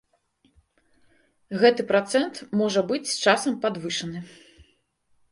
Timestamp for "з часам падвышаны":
3.11-4.19